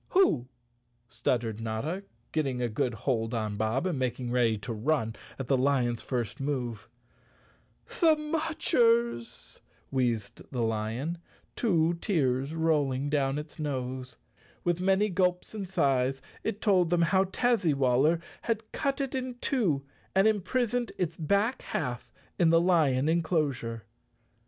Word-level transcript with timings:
"Who?" 0.17 0.47
stuttered 1.09 1.61
Notta, 1.61 2.03
getting 2.31 2.59
a 2.59 2.69
good 2.69 2.95
hold 3.05 3.35
on 3.35 3.55
Bob 3.55 3.85
and 3.85 3.99
making 3.99 4.31
ready 4.31 4.57
to 4.57 4.73
run 4.73 5.15
at 5.37 5.45
the 5.47 5.55
lion's 5.55 6.01
first 6.01 6.39
move._ 6.39 6.89
Chapter 7.87 7.93
Seven 8.07 8.31
"The 8.31 8.37
Mudgers," 8.39 9.61
wheezed 9.91 10.41
the 10.49 10.63
lion, 10.63 11.19
two 11.55 11.99
tears 12.01 12.55
rolling 12.55 13.11
down 13.11 13.37
its 13.37 13.59
nose. 13.59 14.17
With 14.63 14.81
many 14.81 15.07
gulps 15.07 15.53
and 15.53 15.69
sighs 15.69 16.19
it 16.43 16.61
told 16.61 16.89
them 16.89 17.03
how 17.03 17.25
Tazzywaller 17.25 18.19
had 18.41 18.71
cut 18.71 19.01
it 19.01 19.13
in 19.13 19.35
two 19.35 19.85
and 20.15 20.27
imprisoned 20.27 20.91
its 20.97 21.15
back 21.15 21.61
half 21.61 22.11
in 22.39 22.49
the 22.49 22.59
lion 22.59 23.07
enclosure. 23.07 23.83